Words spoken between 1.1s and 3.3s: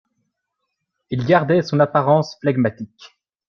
Il gardait son apparence flegmatique.